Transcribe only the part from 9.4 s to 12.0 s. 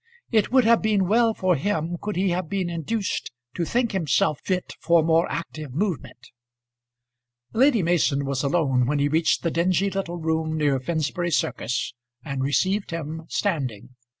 the dingy little room near Finsbury Circus,